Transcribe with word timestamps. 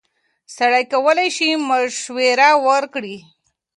سړی 0.55 0.83
کولی 0.93 1.27
شي 1.35 1.49
مشوره 1.67 2.49
ورکړي. 2.67 3.17